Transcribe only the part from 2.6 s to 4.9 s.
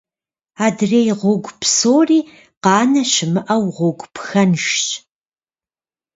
къанэ щымыӀэу, гъуэгу пхэнжщ.